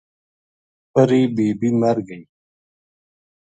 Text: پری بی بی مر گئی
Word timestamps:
پری 0.91 1.21
بی 1.35 1.47
بی 1.59 1.69
مر 1.79 1.97
گئی 2.07 2.23